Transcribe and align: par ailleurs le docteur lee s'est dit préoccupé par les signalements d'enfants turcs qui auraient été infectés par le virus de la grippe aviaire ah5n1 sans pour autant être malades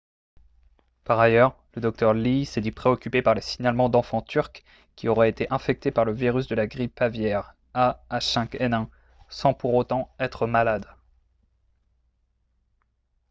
par 1.03 1.19
ailleurs 1.19 1.55
le 1.75 1.81
docteur 1.83 2.15
lee 2.15 2.47
s'est 2.47 2.59
dit 2.59 2.71
préoccupé 2.71 3.21
par 3.21 3.35
les 3.35 3.41
signalements 3.41 3.87
d'enfants 3.87 4.23
turcs 4.23 4.63
qui 4.95 5.07
auraient 5.07 5.29
été 5.29 5.45
infectés 5.53 5.91
par 5.91 6.05
le 6.05 6.11
virus 6.11 6.47
de 6.47 6.55
la 6.55 6.65
grippe 6.65 6.99
aviaire 7.03 7.53
ah5n1 7.75 8.87
sans 9.29 9.53
pour 9.53 9.75
autant 9.75 10.11
être 10.17 10.47
malades 10.47 10.89